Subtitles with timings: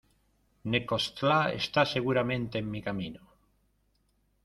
[0.73, 3.21] Necoxtla, está seguramente en mi camino.